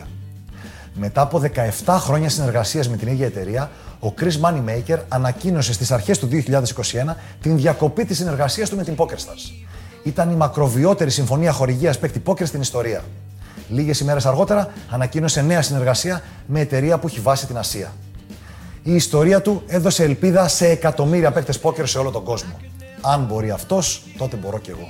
2003. 0.02 0.06
Μετά 0.94 1.22
από 1.22 1.42
17 1.86 1.98
χρόνια 2.00 2.30
συνεργασίας 2.30 2.90
με 2.90 2.98
την 2.98 3.08
ίδια 3.08 3.26
εταιρεία, 3.26 3.70
ο 4.00 4.14
Chris 4.20 4.42
Moneymaker 4.42 4.98
ανακοίνωσε 5.08 5.74
στις 5.74 5.92
αρχές 5.92 6.20
του 6.20 6.28
2021 6.28 7.16
την 7.42 7.58
διακοπή 7.58 8.06
της 8.06 8.18
συνεργασίας 8.18 8.70
του 8.70 8.76
με 8.76 8.84
την 8.84 8.96
PokerStars. 8.98 9.65
Ήταν 10.06 10.32
η 10.32 10.36
μακροβιότερη 10.36 11.10
συμφωνία 11.10 11.52
χορηγίας 11.52 12.00
παίκτη 12.00 12.20
πόκερ 12.20 12.48
στην 12.48 12.62
ιστορία. 12.62 13.04
Λίγες 13.70 14.00
ημέρες 14.00 14.26
αργότερα 14.26 14.74
ανακοίνωσε 14.90 15.42
νέα 15.42 15.62
συνεργασία 15.62 16.22
με 16.46 16.60
εταιρεία 16.60 16.98
που 16.98 17.08
έχει 17.08 17.20
βάσει 17.20 17.46
την 17.46 17.58
Ασία. 17.58 17.94
Η 18.84 18.96
ιστορία 18.96 19.42
του 19.42 19.64
έδωσε 19.68 20.04
ελπίδα 20.04 20.48
σε 20.48 20.68
εκατομμύρια 20.68 21.32
παίκτες 21.32 21.60
πόκερ 21.60 21.88
σε 21.88 21.98
όλο 21.98 22.12
τον 22.12 22.24
κόσμο. 22.24 22.60
Αν 23.02 23.24
μπορεί 23.24 23.52
αυτός, 23.52 24.04
τότε 24.18 24.36
μπορώ 24.36 24.60
κι 24.60 24.70
εγώ. 24.70 24.88